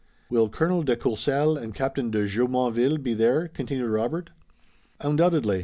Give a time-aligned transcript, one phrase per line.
[0.31, 4.31] "Will Colonel de Courcelles and Captain de Jumonville be there?" continued Robert.
[4.99, 5.59] "Undoubtedly.